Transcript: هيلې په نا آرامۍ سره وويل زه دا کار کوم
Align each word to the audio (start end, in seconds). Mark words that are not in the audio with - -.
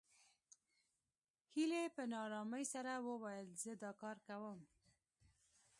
هيلې 1.53 1.83
په 1.95 2.03
نا 2.11 2.17
آرامۍ 2.27 2.63
سره 2.73 2.91
وويل 3.07 3.47
زه 3.61 3.71
دا 3.83 3.91
کار 4.01 4.17
کوم 4.27 4.59